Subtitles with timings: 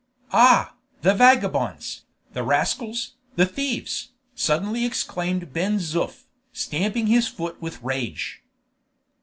[0.33, 0.73] "Ah!
[1.03, 2.05] the vagabonds!
[2.33, 3.17] the rascals!
[3.35, 8.41] the thieves!" suddenly exclaimed Ben Zoof, stamping his foot with rage.